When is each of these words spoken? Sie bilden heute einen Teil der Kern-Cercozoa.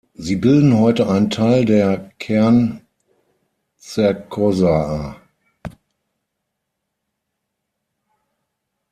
Sie 0.15 0.35
bilden 0.35 0.79
heute 0.79 1.07
einen 1.09 1.29
Teil 1.29 1.63
der 1.63 2.09
Kern-Cercozoa. 2.17 5.17